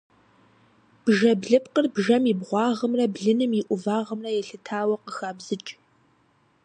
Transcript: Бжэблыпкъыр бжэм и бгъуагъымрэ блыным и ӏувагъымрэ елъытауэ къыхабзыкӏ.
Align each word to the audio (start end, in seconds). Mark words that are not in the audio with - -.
Бжэблыпкъыр 1.03 1.85
бжэм 1.95 2.23
и 2.31 2.33
бгъуагъымрэ 2.39 3.05
блыным 3.13 3.51
и 3.59 3.61
ӏувагъымрэ 3.67 4.29
елъытауэ 4.39 4.95
къыхабзыкӏ. 5.03 5.71